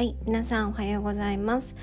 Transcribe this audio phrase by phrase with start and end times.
[0.00, 1.76] はい皆さんおはようございます。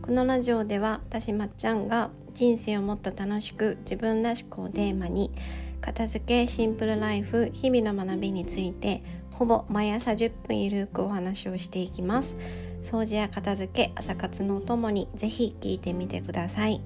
[0.00, 5.32] このラジオでは私まっちゃんが人生をもっと楽しく自分らしくをテーマに
[5.80, 9.02] 片付けシンプルライフ日々の学びについて
[9.32, 12.36] ほぼ毎朝10分ゆるくお話をしていきます。
[12.80, 16.80] 掃除や片付け朝活のお供にぜひ聞いてみてください、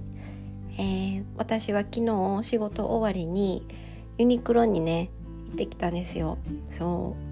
[0.78, 3.66] えー、私は昨日仕事終わりに
[4.16, 5.10] ユニクロにね
[5.48, 6.38] 行ってきたんですよ。
[6.70, 7.27] そう。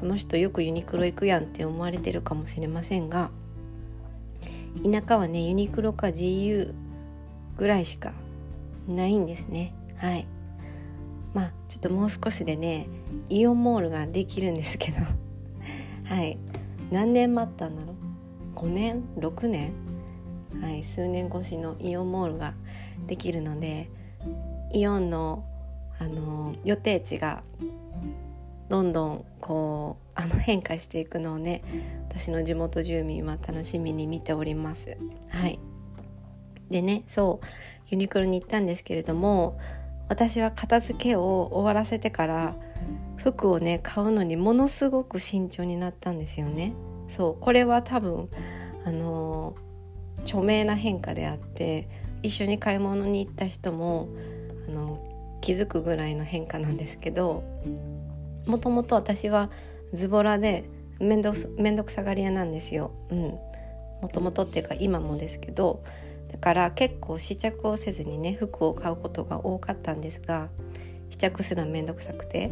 [0.00, 3.30] この人よくユニクロ行くやんって思われてるかもしれませんが
[4.84, 6.72] 田舎はねユニクロか GU
[7.56, 8.12] ぐらいしか
[8.86, 9.74] ないんですね。
[9.96, 10.26] はい。
[11.34, 12.88] まあちょっともう少しでね
[13.28, 14.98] イオンモールができるんですけど。
[16.04, 16.38] はい。
[16.90, 17.94] 何年待ったんだろ
[18.54, 19.72] う？5年？6年？
[20.60, 20.84] はい。
[20.84, 22.54] 数年越しのイオンモールが
[23.06, 23.90] できるので
[24.72, 25.44] イオンの
[25.98, 27.42] あの予定地が
[28.68, 31.62] どんどんこうあの変化していくのをね
[32.08, 34.96] 私の地元住民は楽しみに見ております。
[35.28, 35.58] はい
[36.70, 37.46] でねそう
[37.88, 39.58] ユニクロに行ったんですけれども
[40.08, 42.56] 私は片付けを終わらせてから
[43.16, 46.72] 服をね買うのにものすごく慎重になったんですよね。
[47.08, 48.28] そうこれは多分
[48.84, 49.54] あの
[50.20, 51.88] 著名な変化であって
[52.22, 54.08] 一緒に買い物に行った人も
[54.66, 57.42] あの気づくぐらいの変化なんですけど
[58.48, 59.50] もともと私は
[59.92, 60.64] ズボラで
[60.98, 62.90] 面倒面倒くさがり屋なんですよ。
[63.10, 63.20] うん、
[64.00, 65.82] もともとっていうか今もですけど
[66.32, 70.48] だから結構試着をせずにね服を買うことが多かったんですが
[71.10, 72.50] 試着するのは面倒くさくて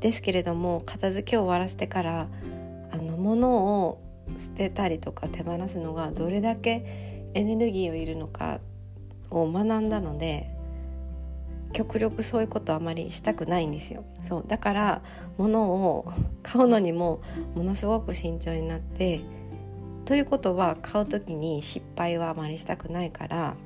[0.00, 2.28] ですけれども片付けを終わらせてから
[2.92, 4.00] あの物を
[4.38, 8.60] 捨てたりとか手放すのがどれだけエネルギーをいるのか
[9.30, 10.53] を学んだので
[11.74, 14.04] 極力そういうことあまりしたくないんですよ。
[14.22, 15.02] そうだから
[15.36, 16.10] 物を
[16.42, 17.20] 買うのにも
[17.54, 19.20] ものすごく慎重になって
[20.06, 23.56] ということは買う時に失敗はあまりしたくないから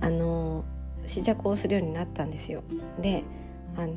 [0.00, 0.64] あの
[1.06, 2.62] 試着をするようになったんですよ。
[3.00, 3.24] で
[3.76, 3.94] あの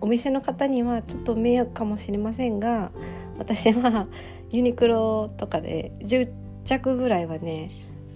[0.00, 2.90] お店の方にはちょっと迷惑かもしれませんが
[3.38, 4.08] 私は
[4.50, 6.28] ユニクロとかで10
[6.64, 7.70] 着ぐらいはね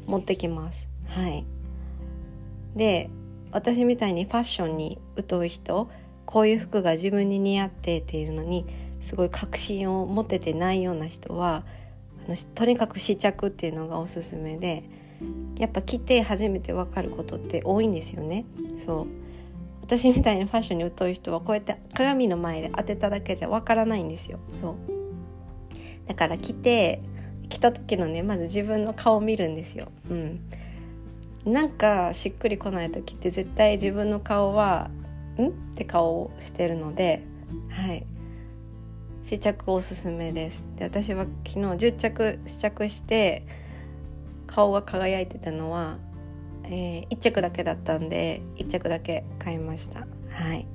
[0.06, 0.88] 持ってきます。
[1.06, 1.46] はい。
[2.76, 3.10] で
[3.50, 4.98] 私みたいにファッションに
[5.28, 5.90] 疎い人
[6.26, 8.66] こういう服が自分に似合ってっていうのに
[9.00, 11.64] すごい確信を持ててないような人は
[12.26, 14.84] あのとにかく試着っていうのがおすすめで
[15.58, 18.44] やっぱ着て初めて分かることって多いんですよね。
[18.76, 19.06] そう
[19.80, 24.40] 私みたいにファッションに疎い人はこうやって鏡の前で当てただけじゃ分からないんですよ。
[24.60, 24.76] そう
[26.08, 27.00] だから着て
[27.48, 29.88] 着た時のねまず自分の顔を見るんですよ。
[30.10, 30.40] うん、
[31.46, 34.90] なんかしっくりこない時って絶対自分の顔は
[35.38, 37.22] 「ん?」って顔をしてるので
[37.70, 38.04] はい。
[39.24, 40.64] 試着おすすめです。
[40.76, 43.44] で私は昨日10着試着して
[44.46, 45.98] 顔が輝いてたのは、
[46.64, 50.06] えー、1着だけだったんで1着だけ買いました。
[50.30, 50.66] はい。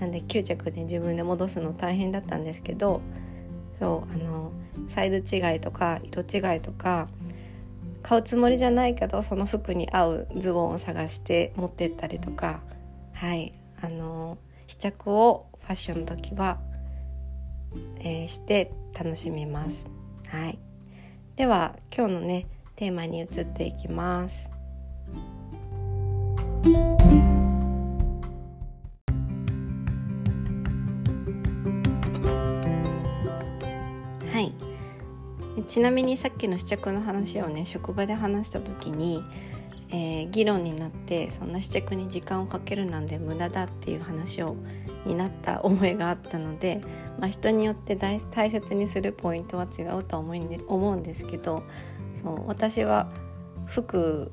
[0.00, 3.00] なんで9着で自分で戻すの大変だったんですけど
[3.78, 4.52] そうあの
[4.90, 7.08] サイズ違いとか色違いとか
[8.06, 12.60] 買うつもりじゃないけどその服に合うズボンを探して持ってったりとか
[13.12, 13.52] はい
[13.82, 16.60] あの試着をファッションの時は、
[17.98, 19.86] えー、して楽しみます。
[20.28, 20.58] はい、
[21.34, 22.46] では今日のね
[22.76, 24.48] テーマに移っていきます。
[35.76, 39.22] ちなみにさっきの試着の話をね職場で話した時に、
[39.90, 44.56] えー、議論になってそんな試着に時間をかけるなんで無駄だっていう話を
[45.04, 46.80] になった思いがあったので、
[47.20, 51.62] まあ、人によって大大切にするポイントは違うと思うんで思うんですけど
[52.22, 53.12] そう私は
[53.66, 54.32] 服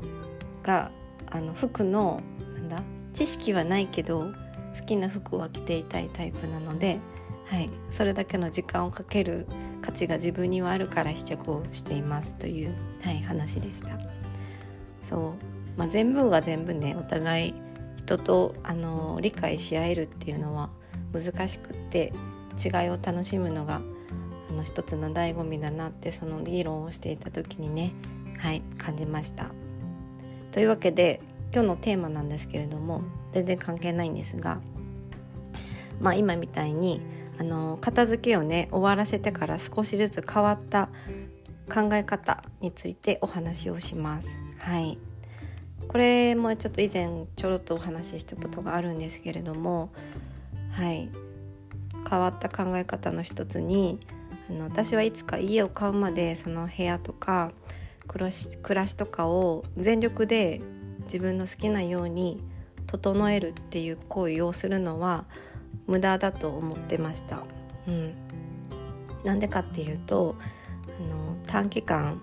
[0.64, 0.92] が
[1.30, 2.22] あの服の
[2.54, 4.32] なんだ知識はないけど
[4.80, 7.00] 好きな服は着ていたいタイプなので、
[7.48, 9.46] はい、それだけの時間をかける
[9.84, 14.00] 価値が自分にはあるから試着をしていますという、はい、話でした。
[15.04, 15.36] そ
[15.76, 17.54] う、まあ、全部が全部ねお互い
[17.98, 20.70] 人とあの理解し合えるっていうのは
[21.12, 22.14] 難しくって
[22.64, 23.82] 違いを楽しむのが
[24.50, 27.92] あの一つの醍醐味だなってその議論をしていた時にね
[28.40, 29.52] はい感じました。
[30.52, 31.20] というわけで
[31.52, 33.02] 今日のテーマなんですけれども
[33.34, 34.62] 全然関係ないんですが
[36.00, 37.02] まあ今みたいに
[37.40, 40.90] あの片付けをね終わらせてから少しずつ変わった
[41.74, 44.30] 考え方についてお話をします。
[44.60, 44.98] はい
[45.88, 49.92] これもちょっと以前ちょろっとお話ししたことがあるんですけれども
[50.72, 51.10] はい
[52.10, 54.00] 変わった考え方の一つに
[54.50, 57.52] あの私はいつか家を買うまでその部屋とか
[58.08, 60.62] 暮らし暮らしとかを全力で
[61.04, 62.42] 自分の好きなように
[62.88, 65.26] 整えるっていう行為をするのは
[65.88, 67.44] 無駄だと思ってました。
[67.88, 68.14] うん、
[69.24, 70.36] なんでかっていうと
[70.88, 72.22] あの短期間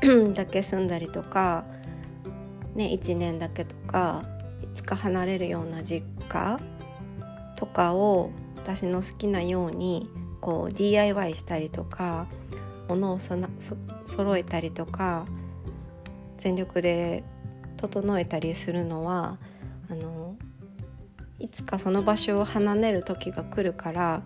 [0.34, 1.64] だけ住んだりとか、
[2.74, 4.24] ね、1年だけとか
[4.62, 6.60] いつか離れるような実家
[7.56, 10.10] とかを私の好きなように
[10.40, 12.26] こう DIY したりとか
[12.88, 15.26] 物をそなそ揃えたりとか
[16.38, 17.24] 全力で
[17.76, 19.38] 整えたりするのは
[19.90, 20.25] あの
[21.38, 24.22] いつかその場所を離れる時が来るから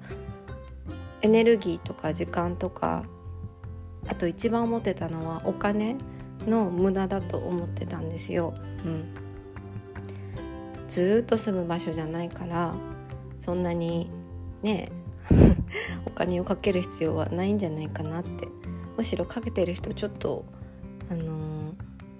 [1.22, 3.04] エネルギーとか時間とか
[4.08, 5.96] あと一番思ってたのはお金
[6.46, 8.54] の無駄だと思ってたんですよ。
[8.84, 9.14] うん、
[10.88, 12.74] ずっと住む場所じゃないから
[13.38, 14.10] そんなに
[14.62, 14.90] ね
[16.06, 18.48] お金をかける必要はないんじゃないかなって
[18.96, 20.44] むしろかけてる人ちょっと
[21.10, 21.74] あのー、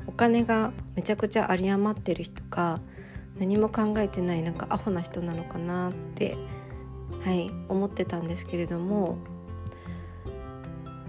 [0.07, 2.81] お金がめちゃくちゃ有り余ってる人か
[3.41, 6.37] 何も考えてないなんかアホな人なのかなって
[7.25, 9.19] はい思ってたんですけれども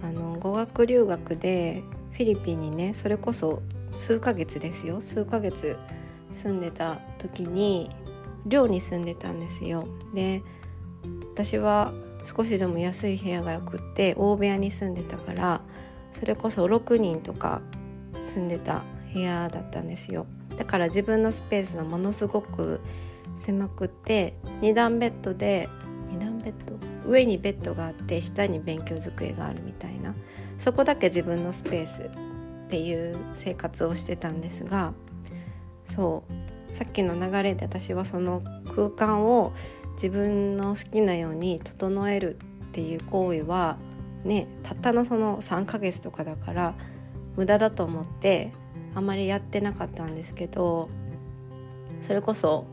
[0.02, 3.62] あの語学留学でフィリピンにねそれこそ
[3.92, 5.00] 数ヶ月ですよ。
[5.00, 5.76] 数ヶ月
[6.30, 7.90] 住んでた時に
[8.46, 9.86] 寮に住んでたんですよ。
[10.14, 10.42] で
[11.32, 11.92] 私は
[12.24, 15.60] 少しでも安い部屋がよくって大部屋に住んでたから
[16.12, 17.60] それこそ6人とか
[18.14, 18.82] 住んでた
[19.12, 20.26] 部屋だったんですよ。
[20.56, 22.80] だから自分のスペースがものすごく
[23.36, 25.68] 狭くて2段ベッドで
[26.10, 26.76] 2段ベッド？
[27.08, 30.14] 上にベッドがあって下に勉強机があるみたいな。
[30.58, 34.92] そこだけ自分のスペースっていう生活をしてたんですが
[35.86, 36.74] そう。
[36.74, 38.42] さっきの流れで私はその
[38.74, 39.52] 空間を
[39.94, 43.76] 自分の好きなように整えるっていう行為は
[44.24, 46.74] ねたったのその3ヶ月とかだから
[47.36, 48.52] 無駄だと思って
[48.94, 50.88] あまりやってなかったんですけど
[52.00, 52.66] それこそ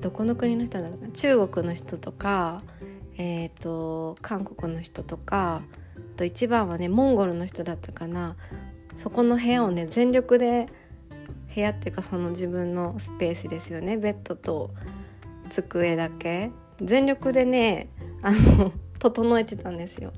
[0.00, 1.08] どこの国の人だろうな？
[1.10, 2.62] 中国の人とか、
[3.18, 5.62] えーと、韓国の人とか
[6.16, 8.36] と一番はねモンゴルの人だったかな？
[8.96, 10.66] そこの部屋をね全力で
[11.54, 13.96] 部屋っていうかその自分のスペースですよね。
[13.96, 14.70] ベッドと
[15.48, 16.50] 机だけ。
[16.80, 17.88] 全力でね
[18.22, 20.12] あの 整えてたんですよ。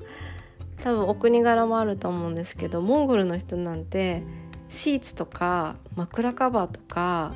[0.83, 4.23] 多分お国柄もあると思うんですけどモンゴルの人なんて
[4.73, 7.33] シーツとか枕カバーとか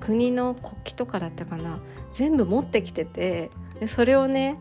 [0.00, 1.78] 国の国旗とかだったかな
[2.12, 4.58] 全部持ってきててでそれをね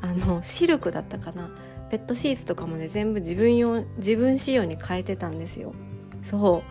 [0.00, 1.50] あのシルクだったかな
[1.90, 5.74] ベッドシーツとかもね全部自分用自分仕様に変えてたんですよ。
[6.22, 6.62] そう。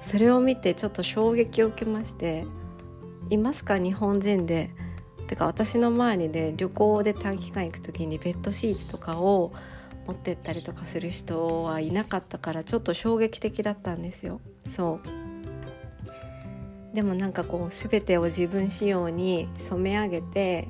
[0.00, 2.46] それを見てちょっと衝撃を受けまして
[3.30, 4.70] いますか日本人で？
[5.26, 9.52] てか私の周りで旅行で短期間行く時にベッドシーツとかを
[10.06, 14.40] 持ってったりとかする人はいなかったからちょっと衝撃的だったんですよ。
[14.66, 15.00] そ
[16.92, 16.94] う。
[16.94, 20.68] でもなんかこう全てを自分仕様に染め上げて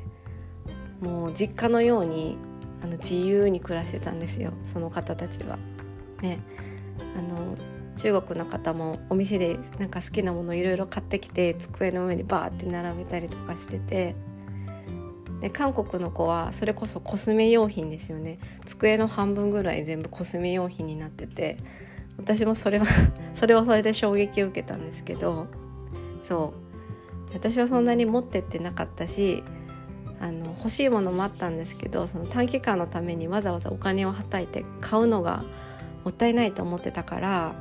[1.00, 2.37] もう実家のように
[2.83, 4.53] あの自由に暮らしてたんですよ。
[4.65, 5.59] その方たちは。
[6.23, 6.41] ね。
[7.17, 7.56] あの
[7.97, 14.15] 中国の方もお店でなんか好きなものいろいろ買ってきて机の上にバーって並べたりとかしてて。
[15.46, 18.41] で韓国の子はそれこそコスメ用品ですよね。
[18.65, 21.58] 机の半分ぐらい全部コスメ用品になってて
[22.19, 22.86] 私もそれは
[23.34, 25.46] それはそれで衝撃を受けたんですけど
[26.24, 26.53] そ
[27.31, 27.32] う。
[27.32, 29.44] 私はそんなに持ってってなかったし
[30.19, 35.44] あの欲しいものもあったんですけどその短期間のためにわざわざお金をはたいて買うのが
[36.03, 37.55] もったいないと思ってたから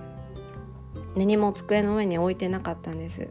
[1.16, 3.28] 何も机の上に置いてなかったんです。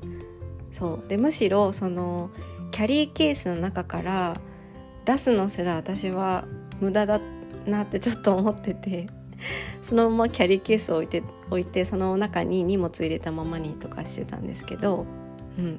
[0.71, 1.09] そう。
[1.09, 2.31] でむしろその
[2.75, 4.41] キャリーケースの中から
[5.05, 6.45] 出すのすら私は
[6.81, 7.21] 無駄だ
[7.67, 9.07] なってちょっと思ってて
[9.89, 15.07] そのままキャリーケースを置いて置いてその中に荷物入れたままにとかしてたんですけど
[15.57, 15.79] うん。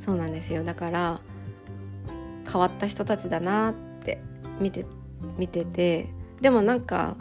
[0.00, 0.64] そうなんですよ。
[0.64, 1.20] だから
[2.44, 4.20] 変わった人たちだなって
[4.60, 4.86] 見て
[5.38, 6.08] 見てて
[6.40, 7.14] でもなんか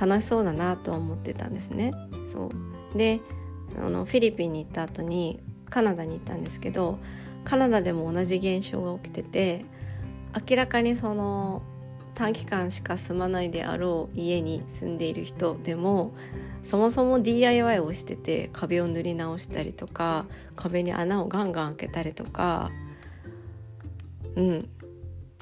[0.00, 1.92] 楽しそうだなと思ってたんですね。
[2.26, 2.50] そ
[2.94, 2.98] う。
[2.98, 3.20] で
[3.76, 5.40] そのフィリピンに行った後に
[5.72, 6.98] カナダに行ったんですけど
[7.44, 9.64] カナダでも同じ現象が起きてて
[10.48, 11.62] 明らかにその
[12.14, 16.12] 短期間しか住まないであろう家に住んでいる人でも
[16.62, 20.26] そもそも DIY をしてて壁を塗り直したりとか
[20.56, 22.70] 壁に穴をガンガン開けたりとか
[24.36, 24.68] うん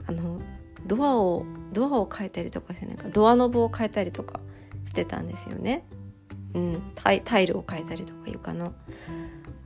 [0.06, 0.40] あの
[0.86, 4.38] ドアをドアを変えたりとかしてないかドアノブを変えたりとか
[4.84, 5.84] してたんですよね。
[6.54, 8.72] うん、タイタイルを変えたりとか床の。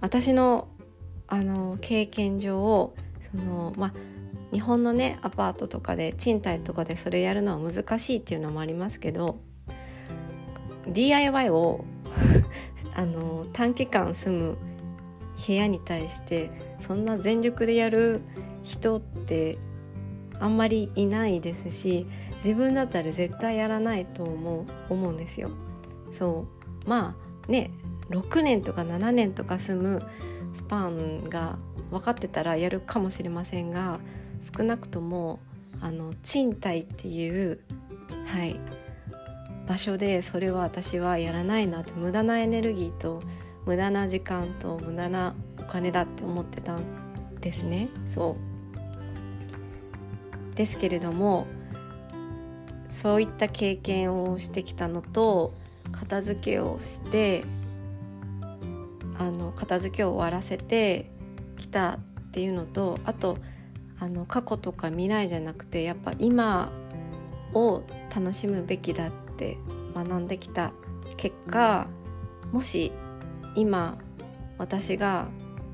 [0.04, 0.68] 私の
[1.28, 2.92] あの経験上
[3.22, 3.94] その、ま、
[4.52, 9.38] 日本のねアパートとかで賃貸とかでそれやるのは難しいっていうのもありますけど
[10.88, 11.86] DIY を
[12.94, 14.58] あの短期間住む
[15.46, 18.20] 部屋に対してそんな全力でやる
[18.62, 19.56] 人って
[20.38, 22.06] あんまりいないですし
[22.36, 25.48] 自分だったら絶対やらないと思う思うんですよ。
[26.12, 26.46] そ
[26.84, 27.16] うま
[27.48, 27.70] あね
[28.10, 30.02] 6年とか7年とか住む
[30.54, 31.58] スパンが
[31.90, 34.00] 分かってたらやるかもしれませんが
[34.56, 35.40] 少なくとも
[35.80, 37.60] あの賃貸っていう
[38.26, 38.58] はい
[39.66, 43.22] 場所でそれは私はやらないなって無駄なエネルギーと
[43.64, 46.84] 無駄な時間と無駄なお金だって思ってたん
[47.40, 47.88] ですね。
[48.06, 48.36] そ
[50.52, 50.54] う。
[50.54, 51.46] ですけれども
[52.90, 55.52] そういった経験をしてきたのと
[55.90, 57.44] 片付けをして
[59.18, 61.10] あの片付けを終わらせて
[61.56, 63.38] きたっていうのとあと
[64.00, 66.72] あの過去とか未来じゃなくてやっぱ今
[67.54, 67.82] を
[68.14, 69.56] 楽しむべきだって
[69.94, 70.72] 学んできた
[71.16, 71.86] 結果
[72.52, 72.92] もし
[73.54, 73.98] 今
[74.58, 75.28] 私が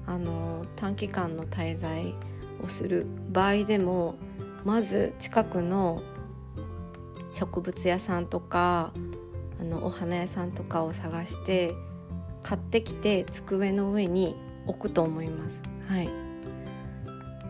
[0.07, 2.15] あの短期間の滞在
[2.63, 4.17] をする場合でも
[4.65, 6.03] まず近くの
[7.33, 8.93] 植物屋さんとか
[9.61, 11.75] あのお花屋さんとかを探して
[12.43, 15.63] 買ってきて机の上に置くと思います。
[15.89, 16.09] はい、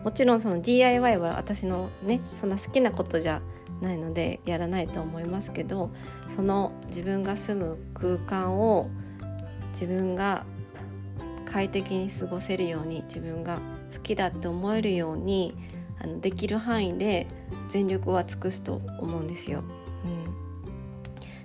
[0.03, 3.41] もちろんその DIY は私のねそんな好きなことじゃ
[3.81, 5.91] ないのでやらないと思いますけど
[6.27, 8.89] その自分が住む空間を
[9.73, 10.45] 自分が
[11.45, 13.59] 快適に過ごせるように自分が
[13.93, 15.55] 好きだって思えるように
[15.99, 17.27] あのできる範囲で
[17.69, 19.63] 全力は尽くすと思うんですよ。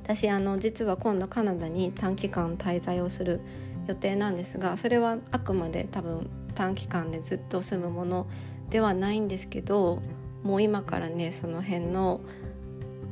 [0.07, 3.41] 私あの実は今度カナダに短期間滞在をする
[3.89, 8.29] 予定なんですがそれはあくまで多分短期間でずっと住むもの
[8.71, 10.01] ではないんですけど
[10.45, 12.21] もう今からねその辺の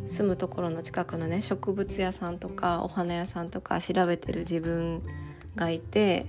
[0.07, 5.03] 住むところの近くのね植物屋さんとかお花屋さんとか調べてる自分
[5.57, 6.27] がいて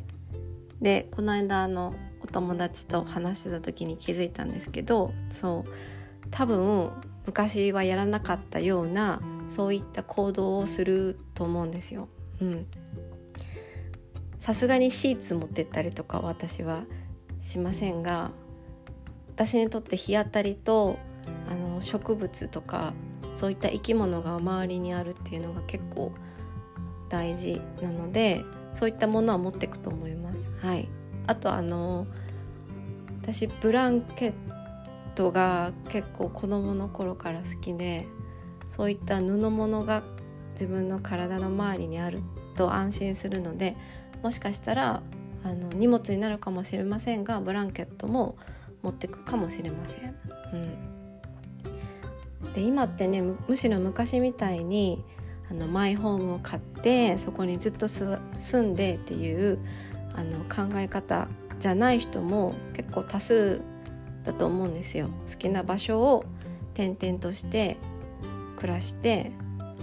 [0.81, 5.71] でこの間あのお友達と話してた時に気づいたんですけどそう
[6.31, 6.89] 多分
[7.27, 12.07] 昔はやらなかったようなそういった行動をすると思うんですよ。
[12.41, 12.67] うん
[14.39, 16.83] さすがにシーツ持ってったりとか私は
[17.41, 18.29] しませんが
[19.29, 20.99] 私にとって日当たりと
[21.49, 22.93] あの植物とか
[23.33, 26.11] そういった生き物が周りにあるっていうのが結構
[27.09, 30.47] 大事なのでそういったものは持っていくと思います。
[30.61, 30.89] はい、
[31.25, 32.05] あとあの
[33.21, 34.33] 私ブランケッ
[35.15, 38.07] トが結構子どもの頃から好きで
[38.75, 40.03] そういった布物が
[40.53, 42.21] 自分の体の周りにある
[42.57, 43.77] と安心するので
[44.21, 45.01] もしかしたら
[45.43, 48.35] あの荷物になるかもしれませんがブランケットも
[48.81, 50.15] 持ってくかもしれません。
[52.43, 55.03] うん、で今ってねむしろ昔みたいに
[55.49, 58.17] あのマイホームを買ってそこにずっと住
[58.61, 59.59] んでっていう
[60.15, 61.27] あの考え方
[61.59, 63.61] じゃない人も結構多数
[64.23, 65.09] だと思うんですよ。
[65.29, 66.25] 好きな場所を
[66.73, 67.77] 転々として
[68.55, 69.31] 暮らして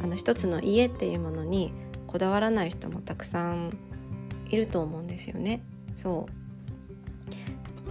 [0.03, 1.73] あの一つの家っていうものに
[2.07, 3.77] こだわらない人もたくさん
[4.51, 5.63] いると思うんですよね。
[5.97, 6.27] そ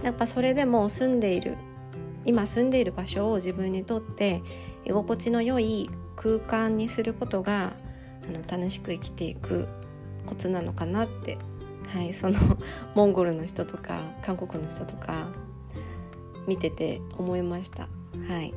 [0.02, 1.56] うやっぱそれでも住んでいる
[2.24, 4.42] 今住んでいる場所を自分にとって
[4.84, 7.72] 居心地の良い空間にすることが
[8.24, 9.68] あの楽しく生きていく
[10.26, 11.38] コツなのかなって、
[11.88, 12.38] はい、その
[12.94, 15.28] モンゴルの人とか韓国の人とか
[16.46, 17.88] 見てて思いました。
[18.28, 18.52] はい、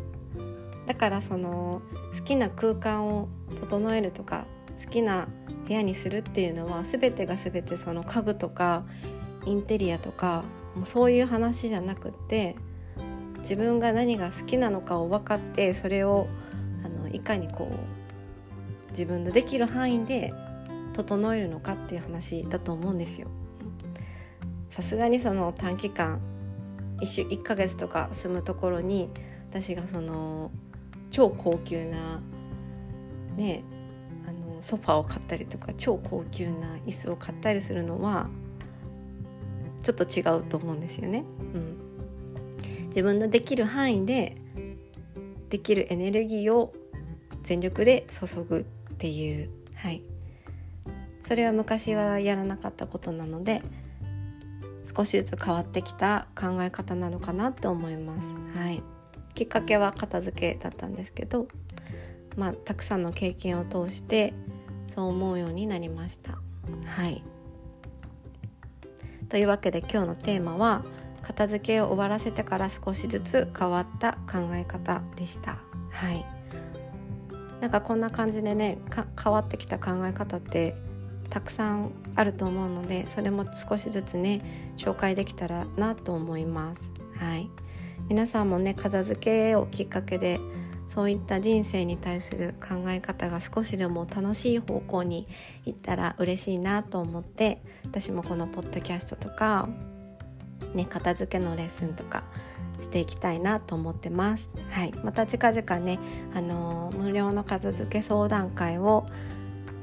[0.86, 1.82] だからその
[2.16, 3.28] 好きな空間を
[3.60, 4.46] 整えるとか
[4.84, 5.28] 好きな
[5.68, 8.86] 部屋にするっていうのは全てが全てその家具とか
[9.46, 10.44] インテリアとか
[10.76, 12.56] もうそういう話じゃなくって
[13.40, 16.28] 自分が何が好きなのかを分かってそれを
[16.84, 20.34] あのいかにこう自分のできる範囲で
[20.94, 23.28] 整えるのかっていう話だと思うんですよ。
[24.72, 26.20] さすがにその短期間
[26.98, 29.10] 1, 週1ヶ月とか住むところに
[29.50, 30.52] 私がその
[31.16, 32.22] 超高級な
[33.38, 33.64] ね
[34.28, 38.28] あのソファーを買ったりとか超高級な椅子を買ったりするのは
[39.82, 41.24] ちょっと違うと思うんですよね。
[41.54, 41.78] うん、
[42.88, 44.36] 自分のできる範囲で
[45.50, 46.74] できるエネルギーを
[47.44, 50.02] 全力で注ぐっていう、はい、
[51.24, 53.62] それは昔はやらなかったことなので
[54.94, 58.60] 少しずつ変わってきた考え方なのかなと思います。
[58.60, 58.84] はい、
[59.36, 61.48] きっかけは片付けだったんですけど、
[62.38, 64.34] まあ、たくさんの経験を通して
[64.88, 66.40] そう思うようになりました。
[66.86, 67.24] はい。
[69.30, 70.84] というわけで今日のテーマは
[71.22, 75.58] 片付けを終わらせてから少しずつ変わった考え方でした。
[75.92, 76.26] はい。
[77.60, 78.78] なんかこんな感じでね
[79.22, 80.76] 変わってきた考え方って
[81.30, 86.92] たくさんあると思うのでそれも少しずつね紹介できたらなと思います。
[87.18, 87.50] はい。
[88.08, 90.40] 皆さんもね片付けをきっかけで
[90.88, 95.28] そういった人生に対する考え方が少しでも楽しい方向に
[95.66, 99.68] 行ったら嬉しいなと思って私もこのポッドキャストとか、
[100.74, 102.24] ね、片付けのレッスンとか
[102.80, 104.50] していきたいなと思ってます。
[104.70, 105.98] はい、また近々ね、
[106.36, 109.08] あのー、無料の片付け相談会を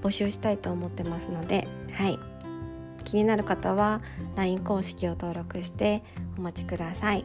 [0.02, 2.18] 募集したいと思ってますので、はい、
[3.04, 4.02] 気になる方は
[4.36, 6.02] LINE 公式を登録して
[6.38, 7.24] お待ちください。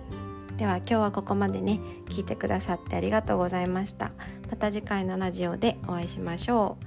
[0.57, 4.11] では今日はここまでね聞いてくださってありがとうございました。
[4.49, 6.77] また次回のラジオでお会いしましょ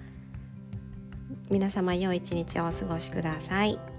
[1.48, 1.52] う。
[1.52, 3.89] 皆様良い一日をお過ごしください。